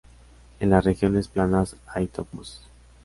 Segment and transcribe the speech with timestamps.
[0.59, 2.61] En las regiones planas hay topos.